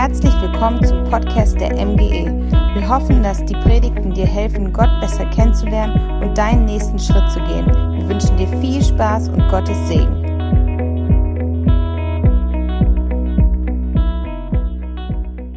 [0.00, 2.30] Herzlich willkommen zum Podcast der MGE.
[2.72, 7.40] Wir hoffen, dass die Predigten dir helfen, Gott besser kennenzulernen und deinen nächsten Schritt zu
[7.40, 7.66] gehen.
[7.66, 10.22] Wir wünschen dir viel Spaß und Gottes Segen.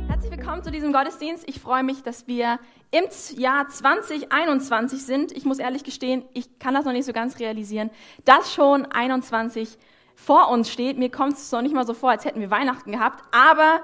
[0.09, 1.47] Herzlich willkommen zu diesem Gottesdienst.
[1.47, 2.57] Ich freue mich, dass wir
[2.89, 3.03] im
[3.37, 5.31] Jahr 2021 sind.
[5.33, 7.91] Ich muss ehrlich gestehen, ich kann das noch nicht so ganz realisieren,
[8.25, 9.77] dass schon 21
[10.15, 10.97] vor uns steht.
[10.97, 13.81] Mir kommt es noch nicht mal so vor, als hätten wir Weihnachten gehabt, aber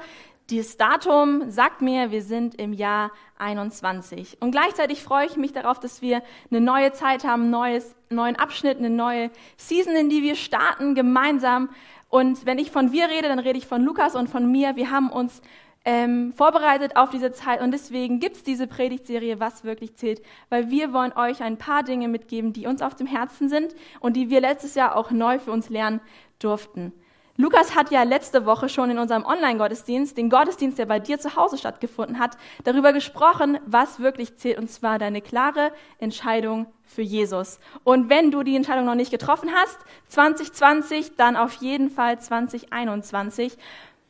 [0.50, 4.38] dieses Datum sagt mir, wir sind im Jahr 21.
[4.40, 8.38] Und gleichzeitig freue ich mich darauf, dass wir eine neue Zeit haben, einen neues, neuen
[8.38, 11.70] Abschnitt, eine neue Season, in die wir starten gemeinsam.
[12.10, 14.78] Und wenn ich von wir rede, dann rede ich von Lukas und von mir.
[14.78, 15.42] Wir haben uns
[15.84, 20.92] ähm, vorbereitet auf diese Zeit und deswegen gibt's diese Predigtserie, was wirklich zählt, weil wir
[20.92, 24.42] wollen euch ein paar Dinge mitgeben, die uns auf dem Herzen sind und die wir
[24.42, 26.02] letztes Jahr auch neu für uns lernen
[26.40, 26.94] durften.
[27.40, 31.36] Lukas hat ja letzte Woche schon in unserem Online-Gottesdienst, den Gottesdienst, der bei dir zu
[31.36, 37.60] Hause stattgefunden hat, darüber gesprochen, was wirklich zählt, und zwar deine klare Entscheidung für Jesus.
[37.84, 43.56] Und wenn du die Entscheidung noch nicht getroffen hast, 2020, dann auf jeden Fall 2021.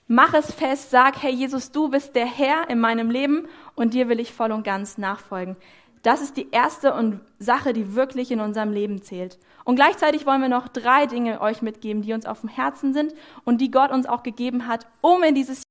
[0.07, 4.07] Mach es fest, sag, hey Jesus, du bist der Herr in meinem Leben und dir
[4.07, 5.57] will ich voll und ganz nachfolgen.
[6.01, 9.37] Das ist die erste Sache, die wirklich in unserem Leben zählt.
[9.67, 13.13] Und gleichzeitig wollen wir noch drei Dinge euch mitgeben, die uns auf dem Herzen sind
[13.43, 15.63] und die Gott uns auch gegeben hat, um in dieses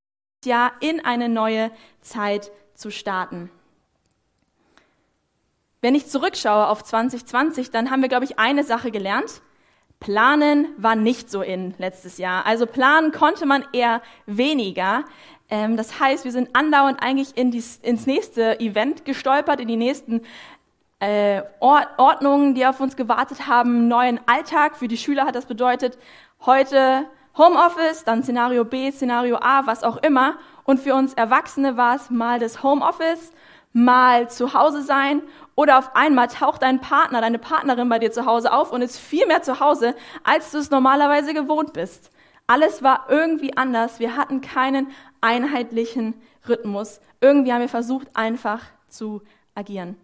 [0.45, 3.49] Jahr in eine neue Zeit zu starten.
[5.81, 9.41] Wenn ich zurückschaue auf 2020, dann haben wir, glaube ich, eine Sache gelernt.
[9.99, 12.45] Planen war nicht so in letztes Jahr.
[12.45, 15.05] Also planen konnte man eher weniger.
[15.49, 19.75] Ähm, das heißt, wir sind andauernd eigentlich in dies, ins nächste Event gestolpert, in die
[19.75, 20.21] nächsten
[20.99, 24.75] äh, Ordnungen, die auf uns gewartet haben, neuen Alltag.
[24.77, 25.97] Für die Schüler hat das bedeutet,
[26.45, 27.05] heute
[27.37, 30.37] Homeoffice, dann Szenario B, Szenario A, was auch immer.
[30.63, 33.31] Und für uns Erwachsene war es mal das Homeoffice,
[33.73, 35.21] mal zu Hause sein
[35.55, 38.97] oder auf einmal taucht dein Partner, deine Partnerin bei dir zu Hause auf und ist
[38.97, 42.11] viel mehr zu Hause, als du es normalerweise gewohnt bist.
[42.47, 43.99] Alles war irgendwie anders.
[43.99, 44.87] Wir hatten keinen
[45.21, 46.15] einheitlichen
[46.47, 47.01] Rhythmus.
[47.21, 49.21] Irgendwie haben wir versucht, einfach zu
[49.53, 49.97] agieren.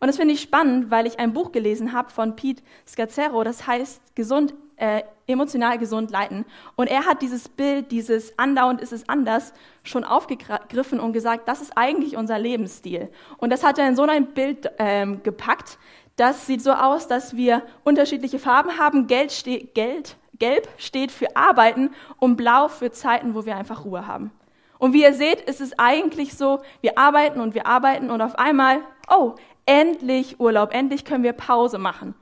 [0.00, 3.66] Und das finde ich spannend, weil ich ein Buch gelesen habe von Pete Scazzero, das
[3.66, 6.46] heißt gesund, äh, emotional gesund leiten.
[6.74, 9.52] Und er hat dieses Bild, dieses andauernd ist es anders,
[9.84, 13.10] schon aufgegriffen und gesagt, das ist eigentlich unser Lebensstil.
[13.36, 15.78] Und das hat er in so ein Bild ähm, gepackt.
[16.16, 19.06] Das sieht so aus, dass wir unterschiedliche Farben haben.
[19.06, 24.06] Geld steht, Geld, Gelb steht für Arbeiten und Blau für Zeiten, wo wir einfach Ruhe
[24.06, 24.32] haben.
[24.78, 28.38] Und wie ihr seht, ist es eigentlich so, wir arbeiten und wir arbeiten und auf
[28.38, 28.80] einmal,
[29.10, 29.34] oh,
[29.66, 32.14] endlich Urlaub, endlich können wir Pause machen.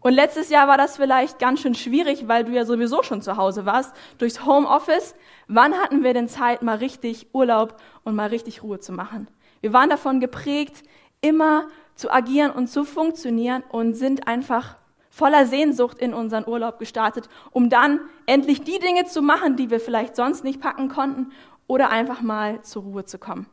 [0.00, 3.36] Und letztes Jahr war das vielleicht ganz schön schwierig, weil du ja sowieso schon zu
[3.36, 5.16] Hause warst, durchs Homeoffice.
[5.48, 9.28] Wann hatten wir denn Zeit, mal richtig Urlaub und mal richtig Ruhe zu machen?
[9.60, 10.84] Wir waren davon geprägt,
[11.20, 11.66] immer
[11.96, 14.76] zu agieren und zu funktionieren und sind einfach
[15.10, 19.80] voller Sehnsucht in unseren Urlaub gestartet, um dann endlich die Dinge zu machen, die wir
[19.80, 21.32] vielleicht sonst nicht packen konnten
[21.66, 23.46] oder einfach mal zur Ruhe zu kommen.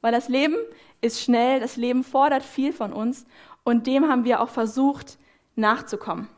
[0.00, 0.56] Weil das Leben
[1.00, 3.26] ist schnell, das Leben fordert viel von uns
[3.64, 5.18] und dem haben wir auch versucht
[5.56, 6.28] nachzukommen.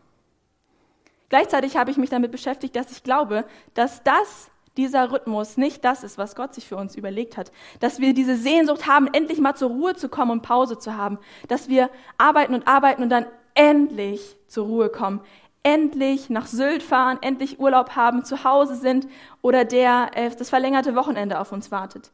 [1.28, 3.44] Gleichzeitig habe ich mich damit beschäftigt, dass ich glaube,
[3.74, 7.52] dass das, dieser Rhythmus nicht das ist, was Gott sich für uns überlegt hat.
[7.78, 11.18] Dass wir diese Sehnsucht haben, endlich mal zur Ruhe zu kommen und Pause zu haben.
[11.48, 15.20] Dass wir arbeiten und arbeiten und dann endlich zur Ruhe kommen.
[15.62, 19.06] Endlich nach Sylt fahren, endlich Urlaub haben, zu Hause sind
[19.42, 22.10] oder der äh, das verlängerte Wochenende auf uns wartet.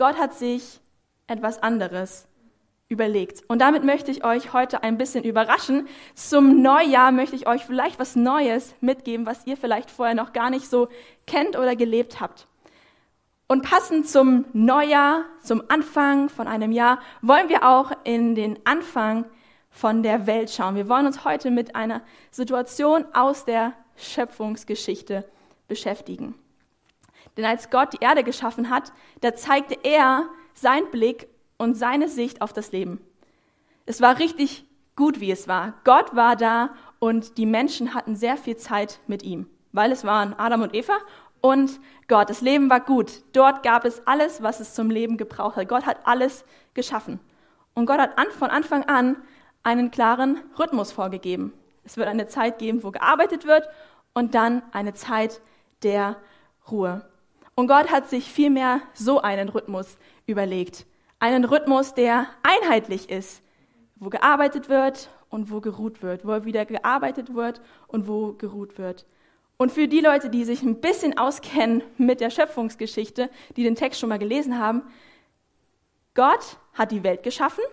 [0.00, 0.80] Gott hat sich
[1.26, 2.26] etwas anderes
[2.88, 3.44] überlegt.
[3.48, 5.88] Und damit möchte ich euch heute ein bisschen überraschen.
[6.14, 10.48] Zum Neujahr möchte ich euch vielleicht was Neues mitgeben, was ihr vielleicht vorher noch gar
[10.48, 10.88] nicht so
[11.26, 12.46] kennt oder gelebt habt.
[13.46, 19.26] Und passend zum Neujahr, zum Anfang von einem Jahr, wollen wir auch in den Anfang
[19.68, 20.76] von der Welt schauen.
[20.76, 22.00] Wir wollen uns heute mit einer
[22.30, 25.28] Situation aus der Schöpfungsgeschichte
[25.68, 26.36] beschäftigen.
[27.40, 28.92] Denn als Gott die Erde geschaffen hat,
[29.22, 31.26] da zeigte er sein Blick
[31.56, 33.00] und seine Sicht auf das Leben.
[33.86, 35.72] Es war richtig gut, wie es war.
[35.84, 40.34] Gott war da und die Menschen hatten sehr viel Zeit mit ihm, weil es waren
[40.34, 40.98] Adam und Eva
[41.40, 42.28] und Gott.
[42.28, 43.22] Das Leben war gut.
[43.32, 45.66] Dort gab es alles, was es zum Leben gebraucht hat.
[45.66, 46.44] Gott hat alles
[46.74, 47.20] geschaffen.
[47.72, 49.16] Und Gott hat von Anfang an
[49.62, 51.54] einen klaren Rhythmus vorgegeben.
[51.84, 53.66] Es wird eine Zeit geben, wo gearbeitet wird
[54.12, 55.40] und dann eine Zeit
[55.82, 56.16] der
[56.70, 57.09] Ruhe.
[57.60, 60.86] Und Gott hat sich vielmehr so einen Rhythmus überlegt.
[61.18, 63.42] Einen Rhythmus, der einheitlich ist,
[63.96, 69.04] wo gearbeitet wird und wo geruht wird, wo wieder gearbeitet wird und wo geruht wird.
[69.58, 73.28] Und für die Leute, die sich ein bisschen auskennen mit der Schöpfungsgeschichte,
[73.58, 74.84] die den Text schon mal gelesen haben,
[76.14, 77.64] Gott hat die Welt geschaffen,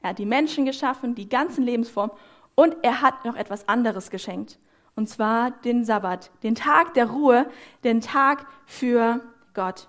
[0.00, 2.16] er hat die Menschen geschaffen, die ganzen Lebensformen
[2.54, 4.60] und er hat noch etwas anderes geschenkt.
[4.96, 7.46] Und zwar den Sabbat, den Tag der Ruhe,
[7.82, 9.20] den Tag für
[9.54, 9.88] Gott.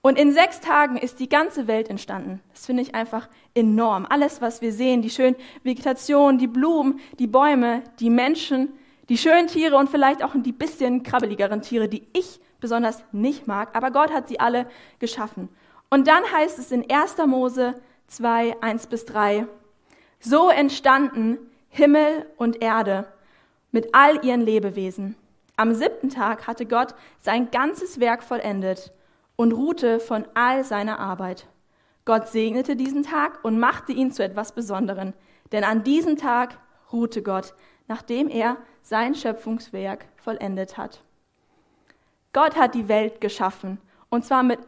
[0.00, 2.40] Und in sechs Tagen ist die ganze Welt entstanden.
[2.52, 4.06] Das finde ich einfach enorm.
[4.08, 8.72] Alles, was wir sehen, die schöne Vegetation, die Blumen, die Bäume, die Menschen,
[9.08, 13.76] die schönen Tiere und vielleicht auch die bisschen krabbeligeren Tiere, die ich besonders nicht mag,
[13.76, 14.66] aber Gott hat sie alle
[14.98, 15.50] geschaffen.
[15.90, 17.18] Und dann heißt es in 1.
[17.26, 17.74] Mose
[18.06, 19.46] 2, 1 bis 3,
[20.20, 21.38] so entstanden
[21.68, 23.06] Himmel und Erde
[23.72, 25.16] mit all ihren Lebewesen.
[25.56, 28.92] Am siebten Tag hatte Gott sein ganzes Werk vollendet
[29.36, 31.46] und ruhte von all seiner Arbeit.
[32.04, 35.12] Gott segnete diesen Tag und machte ihn zu etwas Besonderem,
[35.52, 36.58] denn an diesem Tag
[36.92, 37.54] ruhte Gott,
[37.88, 41.02] nachdem er sein Schöpfungswerk vollendet hat.
[42.32, 43.78] Gott hat die Welt geschaffen,
[44.08, 44.60] und zwar mit,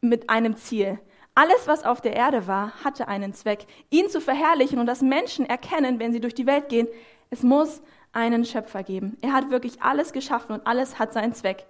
[0.00, 0.98] mit einem Ziel.
[1.34, 5.46] Alles, was auf der Erde war, hatte einen Zweck, ihn zu verherrlichen und dass Menschen
[5.46, 6.88] erkennen, wenn sie durch die Welt gehen,
[7.30, 7.82] es muss
[8.12, 9.16] einen Schöpfer geben.
[9.20, 11.66] Er hat wirklich alles geschaffen und alles hat seinen Zweck.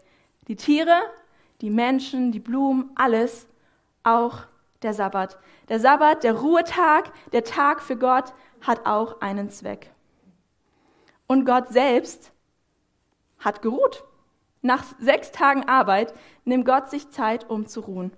[0.49, 0.97] Die Tiere,
[1.61, 3.47] die Menschen, die Blumen, alles,
[4.03, 4.41] auch
[4.83, 5.39] der Sabbat.
[5.69, 8.33] Der Sabbat, der Ruhetag, der Tag für Gott
[8.63, 9.91] hat auch einen Zweck.
[11.27, 12.33] Und Gott selbst
[13.39, 14.05] hat geruht.
[14.63, 16.15] Nach sechs Tagen Arbeit
[16.45, 18.13] nimmt Gott sich Zeit, um zu ruhen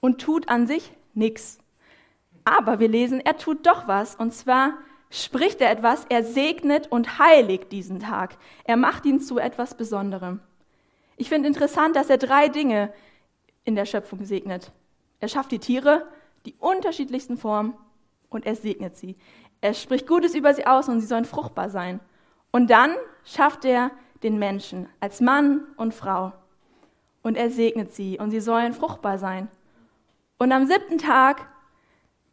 [0.00, 1.58] und tut an sich nichts.
[2.44, 4.74] Aber wir lesen, er tut doch was, und zwar
[5.12, 8.36] spricht er etwas, er segnet und heiligt diesen Tag.
[8.64, 10.40] Er macht ihn zu etwas Besonderem.
[11.16, 12.92] Ich finde interessant, dass er drei Dinge
[13.64, 14.72] in der Schöpfung segnet.
[15.20, 16.08] Er schafft die Tiere,
[16.46, 17.74] die unterschiedlichsten Formen,
[18.30, 19.16] und er segnet sie.
[19.60, 22.00] Er spricht Gutes über sie aus und sie sollen fruchtbar sein.
[22.50, 22.94] Und dann
[23.24, 23.90] schafft er
[24.22, 26.32] den Menschen als Mann und Frau.
[27.22, 29.48] Und er segnet sie und sie sollen fruchtbar sein.
[30.38, 31.46] Und am siebten Tag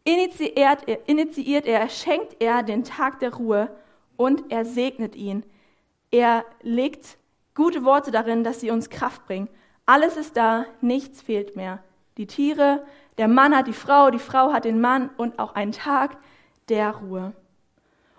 [0.10, 3.70] initiiert er, initiiert er, schenkt er den Tag der Ruhe
[4.18, 5.44] und er segnet ihn.
[6.12, 7.18] Er legt
[7.54, 9.50] gute Worte darin, dass sie uns Kraft bringen.
[9.86, 11.84] Alles ist da, nichts fehlt mehr.
[12.18, 12.86] Die Tiere,
[13.18, 16.18] der Mann hat die Frau, die Frau hat den Mann und auch einen Tag
[16.70, 17.34] der Ruhe.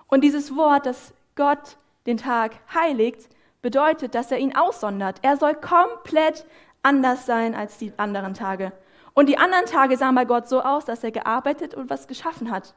[0.06, 1.76] Und dieses Wort, dass Gott
[2.06, 3.28] den Tag heiligt,
[3.62, 5.18] bedeutet, dass er ihn aussondert.
[5.22, 6.46] Er soll komplett
[6.82, 8.72] anders sein als die anderen Tage.
[9.20, 12.50] Und die anderen Tage sahen bei Gott so aus, dass er gearbeitet und was geschaffen
[12.50, 12.72] hat.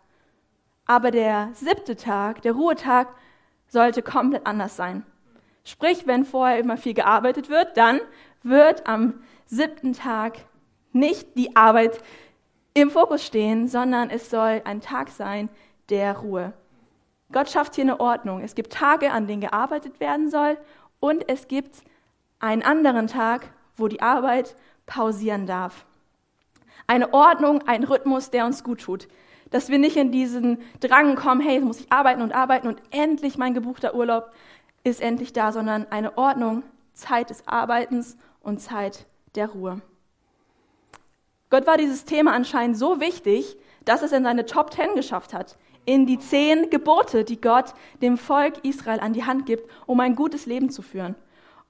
[0.85, 3.07] Aber der siebte Tag, der Ruhetag,
[3.69, 5.05] sollte komplett anders sein.
[5.63, 8.01] Sprich, wenn vorher immer viel gearbeitet wird, dann
[8.41, 10.39] wird am siebten Tag
[10.91, 12.03] nicht die Arbeit
[12.73, 15.47] im Fokus stehen, sondern es soll ein Tag sein
[15.87, 16.51] der Ruhe.
[17.31, 18.41] Gott schafft hier eine Ordnung.
[18.41, 20.57] Es gibt Tage, an denen gearbeitet werden soll
[20.99, 21.83] und es gibt
[22.39, 23.47] einen anderen Tag,
[23.77, 25.85] wo die Arbeit pausieren darf.
[26.93, 29.07] Eine Ordnung, ein Rhythmus, der uns gut tut.
[29.49, 32.83] Dass wir nicht in diesen Drang kommen, hey, jetzt muss ich arbeiten und arbeiten und
[32.91, 34.31] endlich mein gebuchter Urlaub
[34.83, 36.61] ist endlich da, sondern eine Ordnung,
[36.93, 39.81] Zeit des Arbeitens und Zeit der Ruhe.
[41.49, 45.57] Gott war dieses Thema anscheinend so wichtig, dass es in seine Top Ten geschafft hat
[45.85, 47.73] in die zehn Gebote, die Gott
[48.03, 51.15] dem Volk Israel an die Hand gibt, um ein gutes Leben zu führen.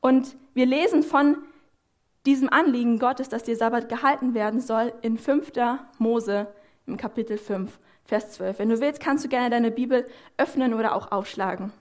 [0.01, 1.37] Und wir lesen von
[2.25, 5.51] diesem Anliegen Gottes, dass der Sabbat gehalten werden soll, in 5.
[5.97, 6.47] Mose
[6.85, 8.59] im Kapitel 5, Vers 12.
[8.59, 10.05] Wenn du willst, kannst du gerne deine Bibel
[10.37, 11.71] öffnen oder auch aufschlagen.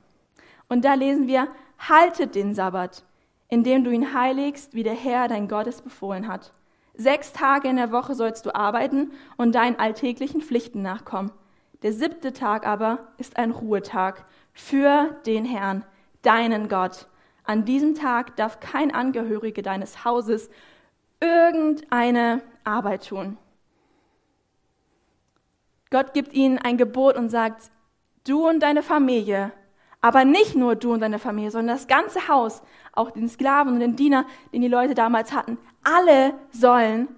[0.68, 3.04] Und da lesen wir, haltet den Sabbat,
[3.48, 6.52] indem du ihn heiligst, wie der Herr, dein Gott, es befohlen hat.
[6.94, 11.32] Sechs Tage in der Woche sollst du arbeiten und deinen alltäglichen Pflichten nachkommen.
[11.82, 15.84] Der siebte Tag aber ist ein Ruhetag für den Herrn,
[16.22, 17.08] deinen Gott.
[17.44, 20.50] An diesem Tag darf kein Angehörige deines Hauses
[21.20, 23.38] irgendeine Arbeit tun.
[25.90, 27.70] Gott gibt ihnen ein Gebot und sagt,
[28.26, 29.52] du und deine Familie,
[30.00, 33.80] aber nicht nur du und deine Familie, sondern das ganze Haus, auch den Sklaven und
[33.80, 37.08] den Diener, den die Leute damals hatten, alle sollen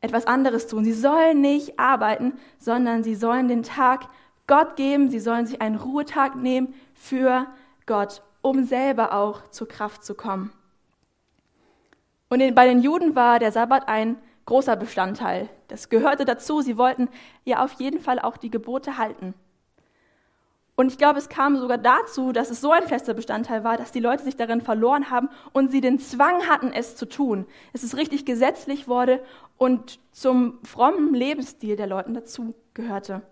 [0.00, 0.84] etwas anderes tun.
[0.84, 4.08] Sie sollen nicht arbeiten, sondern sie sollen den Tag
[4.46, 7.46] Gott geben, sie sollen sich einen Ruhetag nehmen für
[7.86, 10.52] Gott, um selber auch zur Kraft zu kommen.
[12.28, 15.48] Und bei den Juden war der Sabbat ein großer Bestandteil.
[15.68, 16.60] Das gehörte dazu.
[16.60, 17.08] Sie wollten
[17.44, 19.34] ja auf jeden Fall auch die Gebote halten.
[20.76, 23.92] Und ich glaube, es kam sogar dazu, dass es so ein fester Bestandteil war, dass
[23.92, 27.46] die Leute sich darin verloren haben und sie den Zwang hatten, es zu tun.
[27.72, 29.22] Es ist richtig gesetzlich wurde
[29.56, 33.22] und zum frommen Lebensstil der Leuten dazu gehörte.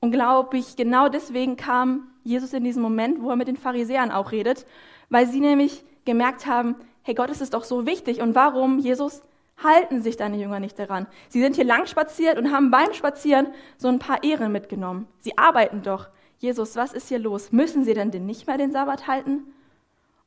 [0.00, 4.10] Und glaube ich, genau deswegen kam Jesus in diesem Moment, wo er mit den Pharisäern
[4.10, 4.66] auch redet,
[5.10, 9.22] weil sie nämlich gemerkt haben, hey Gott, es ist doch so wichtig und warum, Jesus,
[9.62, 11.06] halten sich deine Jünger nicht daran?
[11.28, 15.06] Sie sind hier lang spaziert und haben beim Spazieren so ein paar Ehren mitgenommen.
[15.20, 16.08] Sie arbeiten doch.
[16.38, 17.52] Jesus, was ist hier los?
[17.52, 19.44] Müssen sie denn denn nicht mehr den Sabbat halten?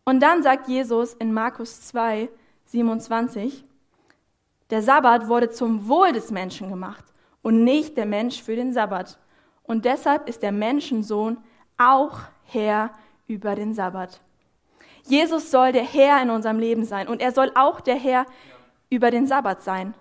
[0.05, 2.29] Und dann sagt Jesus in Markus 2,
[2.65, 3.65] 27,
[4.69, 7.03] der Sabbat wurde zum Wohl des Menschen gemacht
[7.41, 9.19] und nicht der Mensch für den Sabbat.
[9.63, 11.37] Und deshalb ist der Menschensohn
[11.77, 12.91] auch Herr
[13.27, 14.21] über den Sabbat.
[15.03, 18.25] Jesus soll der Herr in unserem Leben sein und er soll auch der Herr
[18.89, 19.93] über den Sabbat sein.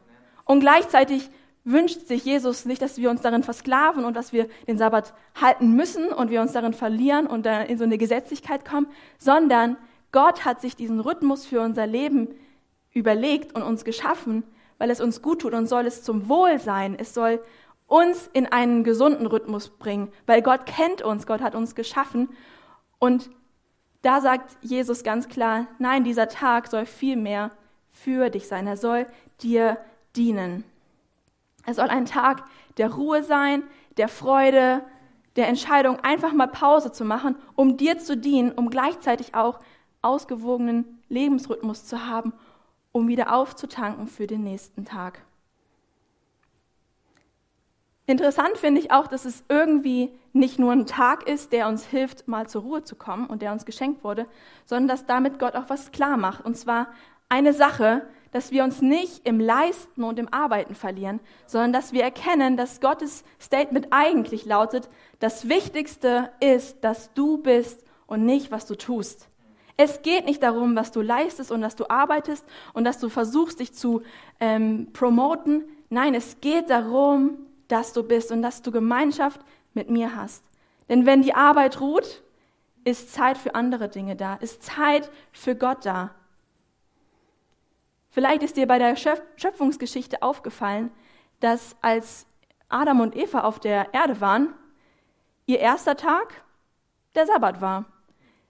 [0.45, 1.31] Und gleichzeitig
[1.65, 5.73] wünscht sich Jesus nicht, dass wir uns darin versklaven und dass wir den Sabbat halten
[5.73, 8.87] müssen und wir uns darin verlieren und dann in so eine Gesetzlichkeit kommen,
[9.19, 9.77] sondern
[10.13, 12.29] Gott hat sich diesen Rhythmus für unser Leben
[12.93, 14.45] überlegt und uns geschaffen,
[14.79, 16.97] weil es uns gut tut und soll es zum Wohl sein.
[16.99, 17.41] Es soll
[17.87, 22.29] uns in einen gesunden Rhythmus bringen, weil Gott kennt uns, Gott hat uns geschaffen.
[22.99, 23.31] Und
[24.03, 27.51] da sagt Jesus ganz klar, nein, dieser Tag soll viel mehr
[27.89, 28.67] für dich sein.
[28.67, 29.07] Er soll
[29.41, 29.79] dir
[30.17, 30.65] dienen.
[31.65, 32.45] Er soll ein Tag
[32.77, 33.63] der Ruhe sein,
[33.97, 34.83] der Freude,
[35.37, 39.61] der Entscheidung, einfach mal Pause zu machen, um dir zu dienen, um gleichzeitig auch
[40.03, 42.33] ausgewogenen Lebensrhythmus zu haben,
[42.93, 45.26] um wieder aufzutanken für den nächsten Tag.
[48.07, 52.29] Interessant finde ich auch, dass es irgendwie nicht nur ein Tag ist, der uns hilft,
[52.29, 54.27] mal zur Ruhe zu kommen und der uns geschenkt wurde,
[54.65, 56.45] sondern dass damit Gott auch was klar macht.
[56.45, 56.89] Und zwar
[57.29, 62.03] eine Sache, dass wir uns nicht im Leisten und im Arbeiten verlieren, sondern dass wir
[62.03, 68.67] erkennen, dass Gottes Statement eigentlich lautet, das Wichtigste ist, dass du bist und nicht, was
[68.67, 69.29] du tust.
[69.77, 73.59] Es geht nicht darum, was du leistest und dass du arbeitest und dass du versuchst,
[73.59, 74.03] dich zu
[74.39, 75.65] ähm, promoten.
[75.91, 79.41] Nein, es geht darum, dass du bist und dass du Gemeinschaft
[79.75, 80.45] mit mir hast.
[80.89, 82.23] Denn wenn die Arbeit ruht,
[82.85, 86.15] ist Zeit für andere Dinge da, ist Zeit für Gott da.
[88.11, 90.91] Vielleicht ist dir bei der Schöpfungsgeschichte aufgefallen,
[91.41, 92.27] dass als
[92.69, 94.55] Adam und Eva auf der Erde waren,
[95.47, 96.43] ihr erster Tag
[97.15, 97.85] der Sabbat war.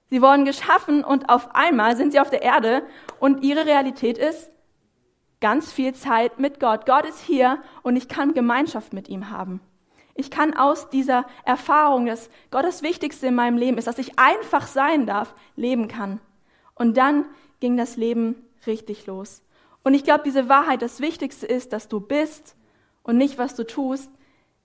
[0.09, 2.87] Sie wurden geschaffen und auf einmal sind sie auf der Erde
[3.19, 4.51] und ihre Realität ist,
[5.41, 6.87] ganz viel Zeit mit Gott.
[6.87, 9.61] Gott ist hier und ich kann Gemeinschaft mit ihm haben.
[10.15, 14.19] Ich kann aus dieser Erfahrung, dass Gott das Wichtigste in meinem Leben ist, dass ich
[14.19, 16.21] einfach sein darf, leben kann.
[16.75, 17.27] Und dann
[17.61, 19.43] ging das Leben richtig los.
[19.83, 22.57] Und ich glaube, diese Wahrheit, das Wichtigste ist, dass du bist
[23.03, 24.11] und nicht, was du tust,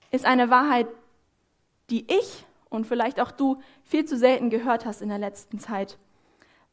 [0.09, 0.87] ist eine Wahrheit,
[1.89, 5.97] die ich und vielleicht auch du viel zu selten gehört hast in der letzten Zeit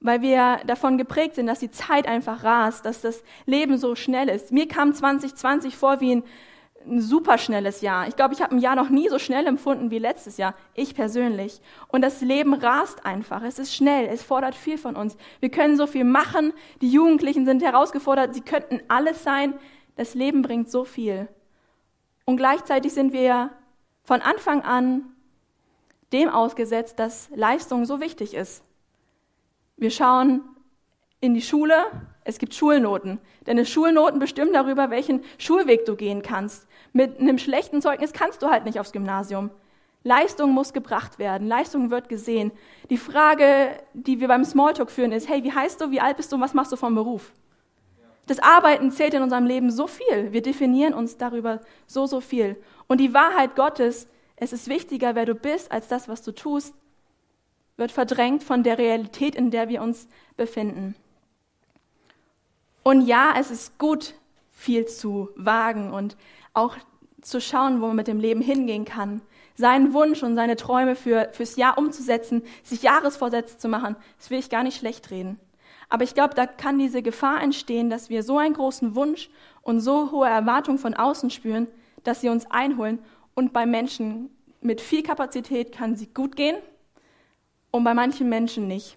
[0.00, 4.28] weil wir davon geprägt sind, dass die Zeit einfach rast, dass das Leben so schnell
[4.28, 4.52] ist.
[4.52, 6.22] Mir kam 2020 vor wie ein,
[6.86, 8.06] ein superschnelles Jahr.
[8.06, 10.94] Ich glaube, ich habe ein Jahr noch nie so schnell empfunden wie letztes Jahr, ich
[10.94, 11.60] persönlich.
[11.88, 13.42] Und das Leben rast einfach.
[13.42, 15.16] Es ist schnell, es fordert viel von uns.
[15.40, 16.52] Wir können so viel machen.
[16.80, 19.54] Die Jugendlichen sind herausgefordert, sie könnten alles sein.
[19.96, 21.28] Das Leben bringt so viel.
[22.24, 23.50] Und gleichzeitig sind wir
[24.04, 25.02] von Anfang an
[26.12, 28.62] dem ausgesetzt, dass Leistung so wichtig ist.
[29.78, 30.42] Wir schauen
[31.20, 31.74] in die Schule,
[32.24, 33.20] es gibt Schulnoten.
[33.44, 36.66] Deine Schulnoten bestimmen darüber, welchen Schulweg du gehen kannst.
[36.92, 39.50] Mit einem schlechten Zeugnis kannst du halt nicht aufs Gymnasium.
[40.02, 42.50] Leistung muss gebracht werden, Leistung wird gesehen.
[42.90, 46.32] Die Frage, die wir beim Smalltalk führen, ist, hey, wie heißt du, wie alt bist
[46.32, 47.32] du und was machst du vom Beruf?
[48.26, 50.32] Das Arbeiten zählt in unserem Leben so viel.
[50.32, 52.56] Wir definieren uns darüber so, so viel.
[52.88, 56.74] Und die Wahrheit Gottes, es ist wichtiger, wer du bist, als das, was du tust
[57.78, 60.94] wird verdrängt von der Realität, in der wir uns befinden.
[62.82, 64.14] Und ja, es ist gut,
[64.52, 66.16] viel zu wagen und
[66.52, 66.76] auch
[67.22, 69.22] zu schauen, wo man mit dem Leben hingehen kann.
[69.54, 74.38] Seinen Wunsch und seine Träume für, fürs Jahr umzusetzen, sich Jahresvorsätze zu machen, das will
[74.38, 75.38] ich gar nicht schlecht reden.
[75.88, 79.30] Aber ich glaube, da kann diese Gefahr entstehen, dass wir so einen großen Wunsch
[79.62, 81.68] und so hohe Erwartungen von außen spüren,
[82.04, 82.98] dass sie uns einholen.
[83.34, 84.30] Und bei Menschen
[84.60, 86.56] mit viel Kapazität kann sie gut gehen
[87.70, 88.96] und bei manchen Menschen nicht.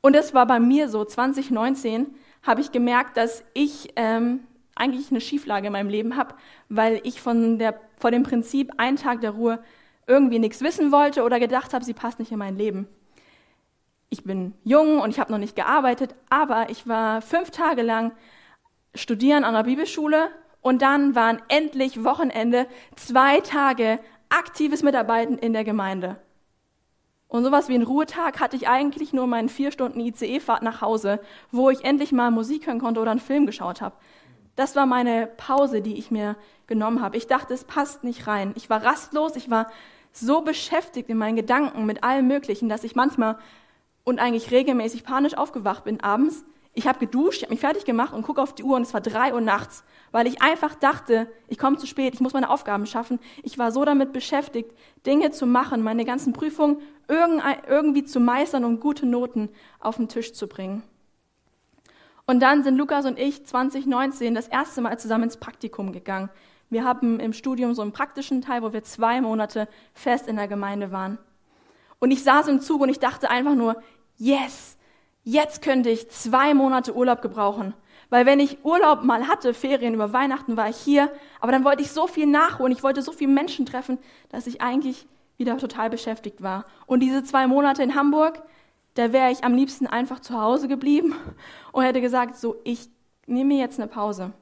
[0.00, 4.40] Und es war bei mir so, 2019 habe ich gemerkt, dass ich ähm,
[4.74, 6.34] eigentlich eine Schieflage in meinem Leben habe,
[6.68, 9.62] weil ich von, der, vor dem Prinzip einen Tag der Ruhe
[10.06, 12.86] irgendwie nichts wissen wollte oder gedacht habe, sie passt nicht in mein Leben.
[14.10, 18.12] Ich bin jung und ich habe noch nicht gearbeitet, aber ich war fünf Tage lang
[18.94, 20.28] studieren an der Bibelschule
[20.60, 22.66] und dann waren endlich Wochenende
[22.96, 26.16] zwei Tage aktives Mitarbeiten in der Gemeinde.
[27.34, 31.18] Und sowas wie einen Ruhetag hatte ich eigentlich nur meinen vier Stunden ICE-Fahrt nach Hause,
[31.50, 33.96] wo ich endlich mal Musik hören konnte oder einen Film geschaut habe.
[34.54, 36.36] Das war meine Pause, die ich mir
[36.68, 37.16] genommen habe.
[37.16, 38.52] Ich dachte, es passt nicht rein.
[38.54, 39.66] Ich war rastlos, ich war
[40.12, 43.36] so beschäftigt in meinen Gedanken mit allem Möglichen, dass ich manchmal
[44.04, 46.44] und eigentlich regelmäßig panisch aufgewacht bin abends.
[46.72, 48.94] Ich habe geduscht, ich habe mich fertig gemacht und gucke auf die Uhr und es
[48.94, 49.82] war drei Uhr nachts,
[50.14, 53.18] weil ich einfach dachte, ich komme zu spät, ich muss meine Aufgaben schaffen.
[53.42, 54.70] Ich war so damit beschäftigt,
[55.04, 59.48] Dinge zu machen, meine ganzen Prüfungen irgendwie zu meistern und gute Noten
[59.80, 60.84] auf den Tisch zu bringen.
[62.26, 66.30] Und dann sind Lukas und ich 2019 das erste Mal zusammen ins Praktikum gegangen.
[66.70, 70.46] Wir haben im Studium so einen praktischen Teil, wo wir zwei Monate fest in der
[70.46, 71.18] Gemeinde waren.
[71.98, 73.82] Und ich saß im Zug und ich dachte einfach nur,
[74.16, 74.78] yes,
[75.24, 77.74] jetzt könnte ich zwei Monate Urlaub gebrauchen.
[78.10, 81.82] Weil wenn ich Urlaub mal hatte, Ferien über Weihnachten, war ich hier, aber dann wollte
[81.82, 83.98] ich so viel nachholen, ich wollte so viele Menschen treffen,
[84.30, 85.06] dass ich eigentlich
[85.36, 86.64] wieder total beschäftigt war.
[86.86, 88.42] Und diese zwei Monate in Hamburg,
[88.94, 91.14] da wäre ich am liebsten einfach zu Hause geblieben
[91.72, 92.88] und hätte gesagt, so, ich
[93.26, 94.32] nehme mir jetzt eine Pause.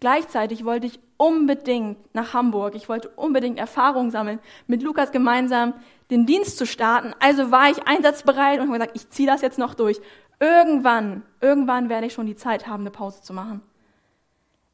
[0.00, 2.74] Gleichzeitig wollte ich unbedingt nach Hamburg.
[2.74, 5.74] Ich wollte unbedingt Erfahrung sammeln, mit Lukas gemeinsam
[6.10, 7.14] den Dienst zu starten.
[7.20, 10.00] Also war ich einsatzbereit und habe gesagt, ich ziehe das jetzt noch durch.
[10.40, 13.60] Irgendwann, irgendwann werde ich schon die Zeit haben, eine Pause zu machen.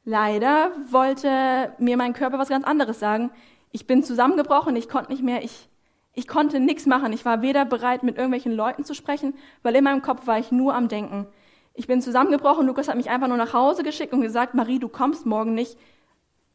[0.04, 3.30] Leider wollte mir mein Körper was ganz anderes sagen.
[3.72, 5.68] Ich bin zusammengebrochen, ich konnte nicht mehr, ich,
[6.14, 7.12] ich konnte nichts machen.
[7.12, 10.52] Ich war weder bereit, mit irgendwelchen Leuten zu sprechen, weil in meinem Kopf war ich
[10.52, 11.26] nur am Denken.
[11.74, 12.66] Ich bin zusammengebrochen.
[12.66, 15.76] Lukas hat mich einfach nur nach Hause geschickt und gesagt, Marie, du kommst morgen nicht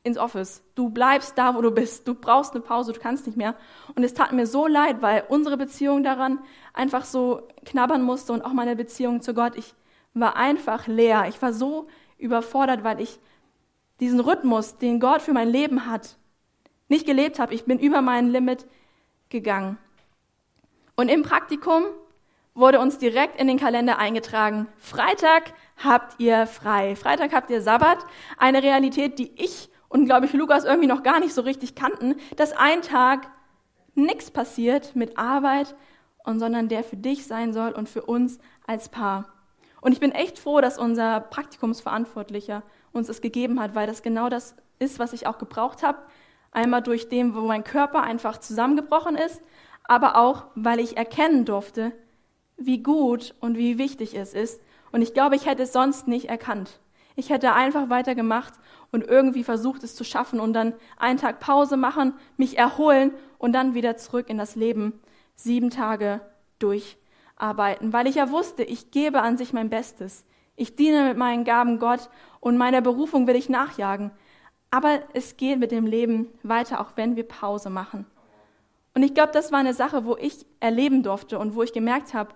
[0.03, 0.63] ins Office.
[0.75, 2.07] Du bleibst da, wo du bist.
[2.07, 3.55] Du brauchst eine Pause, du kannst nicht mehr.
[3.95, 6.39] Und es tat mir so leid, weil unsere Beziehung daran
[6.73, 9.55] einfach so knabbern musste und auch meine Beziehung zu Gott.
[9.55, 9.75] Ich
[10.13, 11.25] war einfach leer.
[11.29, 13.19] Ich war so überfordert, weil ich
[13.99, 16.17] diesen Rhythmus, den Gott für mein Leben hat,
[16.87, 17.53] nicht gelebt habe.
[17.53, 18.65] Ich bin über mein Limit
[19.29, 19.77] gegangen.
[20.95, 21.83] Und im Praktikum
[22.53, 24.67] wurde uns direkt in den Kalender eingetragen.
[24.77, 26.95] Freitag habt ihr frei.
[26.95, 27.99] Freitag habt ihr Sabbat.
[28.37, 32.15] Eine Realität, die ich und, glaube ich, Lukas irgendwie noch gar nicht so richtig kannten,
[32.35, 33.27] dass ein Tag
[33.93, 35.75] nichts passiert mit Arbeit,
[36.23, 39.25] und sondern der für dich sein soll und für uns als Paar.
[39.81, 44.29] Und ich bin echt froh, dass unser Praktikumsverantwortlicher uns das gegeben hat, weil das genau
[44.29, 45.99] das ist, was ich auch gebraucht habe.
[46.51, 49.41] Einmal durch dem, wo mein Körper einfach zusammengebrochen ist,
[49.83, 51.91] aber auch, weil ich erkennen durfte,
[52.57, 54.61] wie gut und wie wichtig es ist.
[54.91, 56.79] Und ich glaube, ich hätte es sonst nicht erkannt.
[57.15, 58.53] Ich hätte einfach weitergemacht
[58.91, 63.53] und irgendwie versucht, es zu schaffen und dann einen Tag Pause machen, mich erholen und
[63.53, 64.99] dann wieder zurück in das Leben
[65.35, 66.21] sieben Tage
[66.59, 70.25] durcharbeiten, weil ich ja wusste, ich gebe an sich mein Bestes.
[70.55, 74.11] Ich diene mit meinen Gaben Gott und meiner Berufung will ich nachjagen.
[74.69, 78.05] Aber es geht mit dem Leben weiter, auch wenn wir Pause machen.
[78.93, 82.13] Und ich glaube, das war eine Sache, wo ich erleben durfte und wo ich gemerkt
[82.13, 82.33] habe,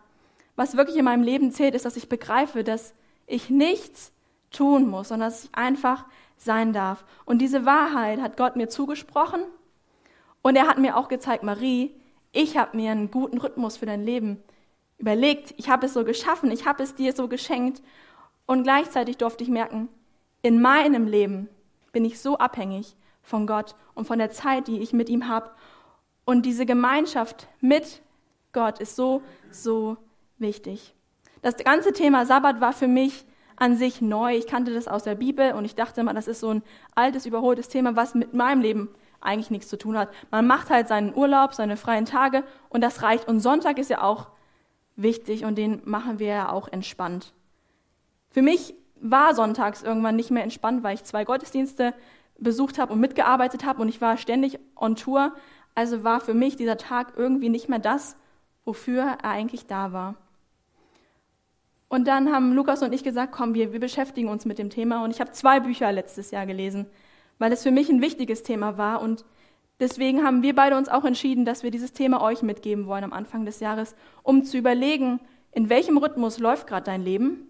[0.56, 2.94] was wirklich in meinem Leben zählt, ist, dass ich begreife, dass
[3.28, 4.14] ich nichts
[4.52, 6.06] tun muss, sondern dass ich einfach
[6.38, 7.06] sein darf.
[7.26, 9.42] Und diese Wahrheit hat Gott mir zugesprochen
[10.42, 11.96] und er hat mir auch gezeigt, Marie,
[12.32, 14.44] ich habe mir einen guten Rhythmus für dein Leben
[14.98, 15.54] überlegt.
[15.58, 17.82] Ich habe es so geschaffen, ich habe es dir so geschenkt
[18.46, 19.90] und gleichzeitig durfte ich merken,
[20.42, 21.50] in meinem Leben
[21.92, 25.50] bin ich so abhängig von Gott und von der Zeit, die ich mit ihm habe.
[26.26, 28.02] Und diese Gemeinschaft mit
[28.52, 29.98] Gott ist so, so
[30.38, 30.94] wichtig.
[31.42, 33.26] Das ganze Thema Sabbat war für mich
[33.58, 34.36] an sich neu.
[34.36, 36.64] Ich kannte das aus der Bibel und ich dachte immer, das ist so ein
[36.94, 38.90] altes, überholtes Thema, was mit meinem Leben
[39.22, 40.10] eigentlich nichts zu tun hat.
[40.32, 43.28] Man macht halt seinen Urlaub, seine freien Tage und das reicht.
[43.28, 44.28] Und Sonntag ist ja auch
[44.96, 47.34] wichtig und den machen wir ja auch entspannt.
[48.30, 51.94] Für mich war sonntags irgendwann nicht mehr entspannt, weil ich zwei Gottesdienste
[52.38, 55.34] besucht habe und mitgearbeitet habe und ich war ständig on Tour.
[55.74, 58.18] Also war für mich dieser Tag irgendwie nicht mehr das,
[58.64, 60.16] wofür er eigentlich da war.
[61.88, 65.04] Und dann haben Lukas und ich gesagt, komm, wir, wir beschäftigen uns mit dem Thema.
[65.04, 66.88] Und ich habe zwei Bücher letztes Jahr gelesen,
[67.38, 69.02] weil es für mich ein wichtiges Thema war.
[69.02, 69.24] Und
[69.80, 73.14] deswegen haben wir beide uns auch entschieden, dass wir dieses Thema euch mitgeben wollen am
[73.14, 75.20] Anfang des Jahres, um zu überlegen,
[75.52, 77.48] in welchem Rhythmus läuft gerade dein Leben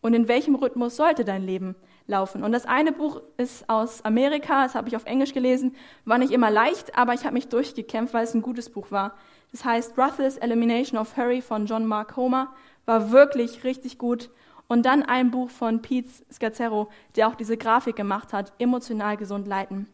[0.00, 1.76] und in welchem Rhythmus sollte dein Leben
[2.06, 2.42] laufen.
[2.42, 6.32] Und das eine Buch ist aus Amerika, das habe ich auf Englisch gelesen, war nicht
[6.32, 9.14] immer leicht, aber ich habe mich durchgekämpft, weil es ein gutes Buch war.
[9.52, 12.54] Das heißt Ruthless Elimination of Hurry von John Mark Homer
[12.88, 14.30] war wirklich richtig gut.
[14.66, 19.46] Und dann ein Buch von Pete Scazzero, der auch diese Grafik gemacht hat, Emotional gesund
[19.46, 19.86] leiten.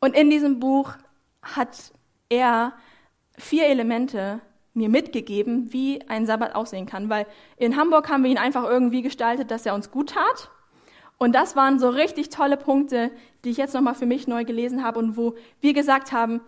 [0.00, 0.94] Und in diesem Buch
[1.42, 1.92] hat
[2.28, 2.72] er
[3.36, 4.40] vier Elemente
[4.74, 7.10] mir mitgegeben, wie ein Sabbat aussehen kann.
[7.10, 7.26] Weil
[7.56, 10.50] in Hamburg haben wir ihn einfach irgendwie gestaltet, dass er uns gut tat.
[11.18, 13.10] Und das waren so richtig tolle Punkte,
[13.44, 16.40] die ich jetzt nochmal für mich neu gelesen habe und wo wir gesagt haben,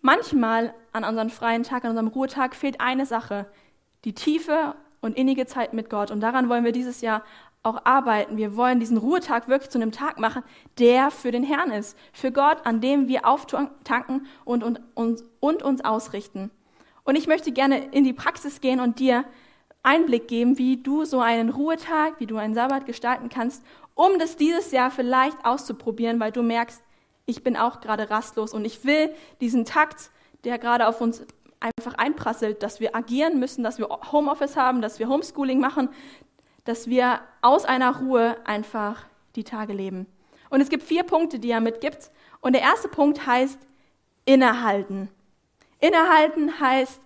[0.00, 3.46] manchmal an unserem freien Tag, an unserem Ruhetag fehlt eine Sache,
[4.06, 6.10] die tiefe und innige Zeit mit Gott.
[6.10, 7.22] Und daran wollen wir dieses Jahr
[7.62, 8.36] auch arbeiten.
[8.36, 10.42] Wir wollen diesen Ruhetag wirklich zu einem Tag machen,
[10.78, 15.62] der für den Herrn ist, für Gott, an dem wir auftanken und, und, und, und
[15.62, 16.50] uns ausrichten.
[17.02, 19.24] Und ich möchte gerne in die Praxis gehen und dir
[19.82, 23.64] Einblick geben, wie du so einen Ruhetag, wie du einen Sabbat gestalten kannst,
[23.94, 26.82] um das dieses Jahr vielleicht auszuprobieren, weil du merkst,
[27.24, 30.10] ich bin auch gerade rastlos und ich will diesen Takt,
[30.44, 31.24] der gerade auf uns
[31.60, 35.88] einfach einprasselt, dass wir agieren müssen, dass wir Homeoffice haben, dass wir Homeschooling machen,
[36.64, 40.06] dass wir aus einer Ruhe einfach die Tage leben.
[40.50, 42.10] Und es gibt vier Punkte, die er mitgibt.
[42.40, 43.58] Und der erste Punkt heißt
[44.24, 45.08] innehalten.
[45.80, 47.00] Innehalten heißt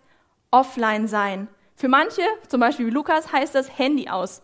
[0.50, 1.48] offline sein.
[1.74, 4.42] Für manche, zum Beispiel wie Lukas, heißt das Handy aus.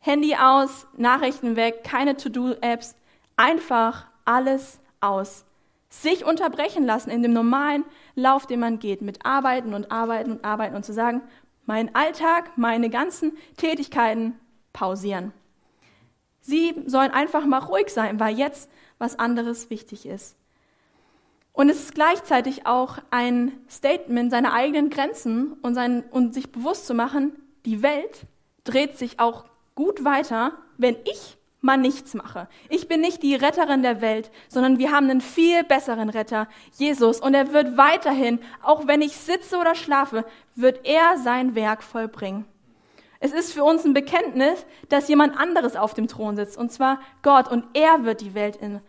[0.00, 2.94] Handy aus, Nachrichten weg, keine To-Do-Apps,
[3.36, 5.46] einfach alles aus.
[5.88, 10.44] Sich unterbrechen lassen in dem normalen Lauf, den man geht, mit Arbeiten und Arbeiten und
[10.44, 11.22] Arbeiten und zu sagen,
[11.66, 14.38] mein Alltag, meine ganzen Tätigkeiten
[14.72, 15.32] pausieren.
[16.40, 20.36] Sie sollen einfach mal ruhig sein, weil jetzt was anderes wichtig ist.
[21.52, 26.86] Und es ist gleichzeitig auch ein Statement seiner eigenen Grenzen und, sein, und sich bewusst
[26.86, 27.32] zu machen,
[27.64, 28.26] die Welt
[28.64, 32.48] dreht sich auch gut weiter, wenn ich mal nichts mache.
[32.68, 36.46] Ich bin nicht die Retterin der Welt, sondern wir haben einen viel besseren Retter,
[36.76, 37.20] Jesus.
[37.20, 40.24] Und er wird weiterhin, auch wenn ich sitze oder schlafe,
[40.54, 42.44] wird er sein Werk vollbringen.
[43.18, 47.00] Es ist für uns ein Bekenntnis, dass jemand anderes auf dem Thron sitzt, und zwar
[47.22, 48.80] Gott, und er wird die Welt in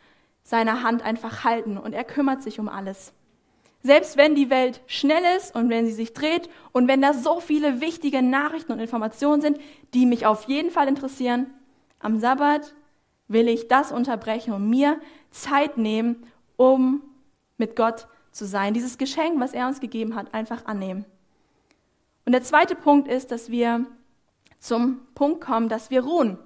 [0.43, 3.13] seiner Hand einfach halten und er kümmert sich um alles.
[3.81, 7.39] Selbst wenn die Welt schnell ist und wenn sie sich dreht und wenn da so
[7.39, 9.59] viele wichtige Nachrichten und Informationen sind,
[9.93, 11.47] die mich auf jeden Fall interessieren,
[11.99, 12.75] am Sabbat
[13.27, 14.99] will ich das unterbrechen und mir
[15.31, 16.27] Zeit nehmen,
[16.58, 17.01] um
[17.58, 18.73] mit Gott zu sein.
[18.73, 21.05] Dieses Geschenk, was er uns gegeben hat, einfach annehmen.
[22.25, 23.86] Und der zweite Punkt ist, dass wir
[24.60, 26.38] zum Punkt kommen, dass wir ruhen.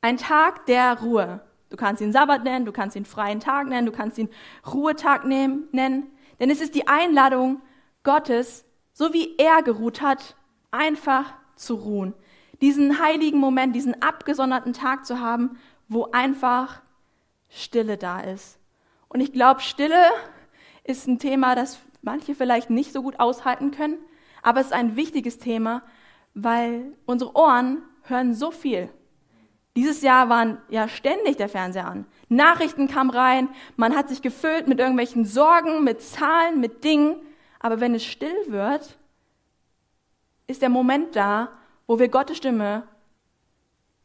[0.00, 1.40] Ein Tag der Ruhe.
[1.70, 4.28] Du kannst ihn Sabbat nennen, du kannst ihn freien Tag nennen, du kannst ihn
[4.66, 6.10] Ruhetag nehmen, nennen.
[6.38, 7.62] Denn es ist die Einladung
[8.02, 10.36] Gottes, so wie er geruht hat,
[10.70, 12.14] einfach zu ruhen.
[12.60, 16.82] Diesen heiligen Moment, diesen abgesonderten Tag zu haben, wo einfach
[17.48, 18.58] Stille da ist.
[19.08, 20.10] Und ich glaube, Stille
[20.84, 23.98] ist ein Thema, das manche vielleicht nicht so gut aushalten können,
[24.42, 25.82] aber es ist ein wichtiges Thema,
[26.34, 28.90] weil unsere Ohren hören so viel.
[29.76, 32.06] Dieses Jahr waren ja ständig der Fernseher an.
[32.28, 37.16] Nachrichten kamen rein, man hat sich gefüllt mit irgendwelchen Sorgen, mit Zahlen, mit Dingen.
[37.60, 38.98] Aber wenn es still wird,
[40.46, 41.50] ist der Moment da,
[41.86, 42.84] wo wir Gottes Stimme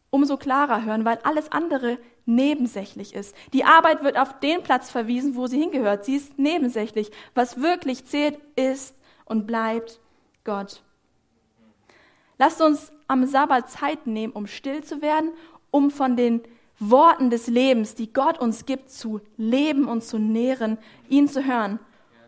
[0.09, 3.35] umso klarer hören, weil alles andere nebensächlich ist.
[3.53, 6.03] Die Arbeit wird auf den Platz verwiesen, wo sie hingehört.
[6.05, 7.11] Sie ist nebensächlich.
[7.33, 10.01] Was wirklich zählt, ist und bleibt
[10.43, 10.83] Gott.
[12.37, 15.31] Lasst uns am Sabbat Zeit nehmen, um still zu werden
[15.71, 16.41] um von den
[16.79, 20.77] Worten des Lebens, die Gott uns gibt, zu leben und zu nähren,
[21.09, 21.79] ihn zu hören.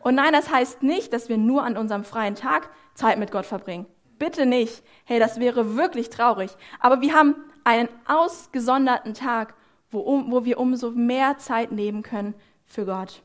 [0.01, 3.45] Und nein, das heißt nicht, dass wir nur an unserem freien Tag Zeit mit Gott
[3.45, 3.85] verbringen.
[4.23, 4.83] Bitte nicht.
[5.03, 6.51] Hey, das wäre wirklich traurig.
[6.79, 9.53] Aber wir haben einen ausgesonderten Tag,
[9.91, 12.33] wo, wo wir umso mehr Zeit nehmen können
[12.65, 13.21] für Gott.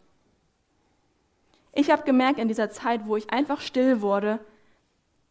[1.72, 4.40] Ich habe gemerkt in dieser Zeit, wo ich einfach still wurde,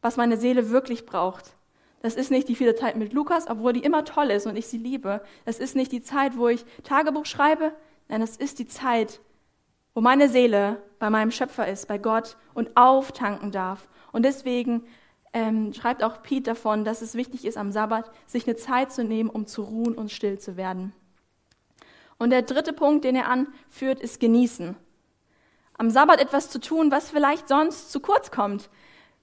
[0.01, 1.57] was meine Seele wirklich braucht.
[2.01, 4.67] Das ist nicht die viele Zeit mit Lukas, obwohl die immer toll ist und ich
[4.67, 5.21] sie liebe.
[5.43, 7.73] Das ist nicht die Zeit, wo ich Tagebuch schreibe.
[8.07, 9.19] Nein, das ist die Zeit,
[9.93, 13.89] wo meine Seele bei meinem Schöpfer ist, bei Gott und auftanken darf.
[14.13, 14.87] Und deswegen
[15.37, 19.03] ähm, schreibt auch Pete davon, dass es wichtig ist, am Sabbat sich eine Zeit zu
[19.03, 20.93] nehmen, um zu ruhen und still zu werden.
[22.17, 24.75] Und der dritte Punkt, den er anführt, ist genießen.
[25.77, 28.69] Am Sabbat etwas zu tun, was vielleicht sonst zu kurz kommt.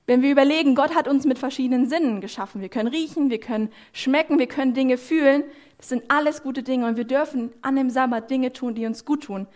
[0.06, 2.60] Wenn wir überlegen, Gott hat uns mit verschiedenen Sinnen geschaffen.
[2.60, 5.42] Wir können riechen, wir können schmecken, wir können Dinge fühlen.
[5.78, 9.04] Das sind alles gute Dinge und wir dürfen an dem Sabbat Dinge tun, die uns
[9.04, 9.48] gut tun.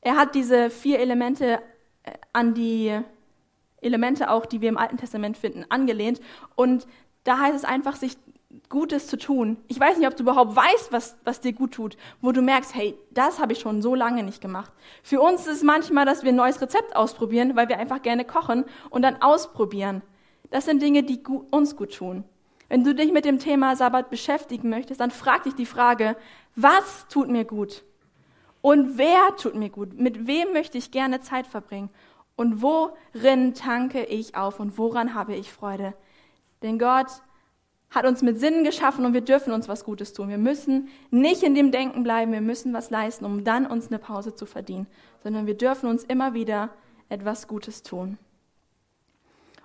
[0.00, 1.60] Er hat diese vier Elemente
[2.04, 3.02] äh, an die
[3.82, 6.20] Elemente auch, die wir im Alten Testament finden, angelehnt.
[6.54, 6.86] Und
[7.24, 8.16] da heißt es einfach, sich
[8.68, 9.56] Gutes zu tun.
[9.68, 12.74] Ich weiß nicht, ob du überhaupt weißt, was, was dir gut tut, wo du merkst,
[12.74, 14.72] hey, das habe ich schon so lange nicht gemacht.
[15.02, 18.24] Für uns ist es manchmal, dass wir ein neues Rezept ausprobieren, weil wir einfach gerne
[18.24, 20.02] kochen und dann ausprobieren.
[20.50, 22.24] Das sind Dinge, die uns gut tun.
[22.68, 26.16] Wenn du dich mit dem Thema Sabbat beschäftigen möchtest, dann frag dich die Frage,
[26.54, 27.84] was tut mir gut?
[28.60, 29.98] Und wer tut mir gut?
[29.98, 31.90] Mit wem möchte ich gerne Zeit verbringen?
[32.36, 35.94] Und worin tanke ich auf und woran habe ich Freude?
[36.62, 37.08] Denn Gott
[37.90, 40.30] hat uns mit Sinnen geschaffen und wir dürfen uns was Gutes tun.
[40.30, 43.98] Wir müssen nicht in dem Denken bleiben, wir müssen was leisten, um dann uns eine
[43.98, 44.86] Pause zu verdienen,
[45.22, 46.70] sondern wir dürfen uns immer wieder
[47.10, 48.16] etwas Gutes tun.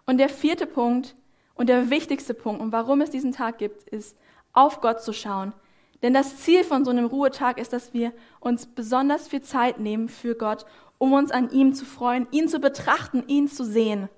[0.05, 1.15] Und der vierte Punkt
[1.55, 4.17] und der wichtigste Punkt und warum es diesen Tag gibt, ist,
[4.51, 5.53] auf Gott zu schauen.
[6.01, 10.09] Denn das Ziel von so einem Ruhetag ist, dass wir uns besonders viel Zeit nehmen
[10.09, 10.65] für Gott,
[10.97, 14.09] um uns an ihm zu freuen, ihn zu betrachten, ihn zu sehen.